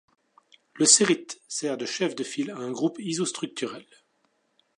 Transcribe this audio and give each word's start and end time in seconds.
Le 0.73 0.85
cérite 0.85 1.39
sert 1.47 1.77
de 1.77 1.85
chef 1.85 2.15
de 2.15 2.23
file 2.23 2.49
à 2.49 2.57
un 2.57 2.71
groupe 2.71 2.97
isostructurel. 2.97 3.85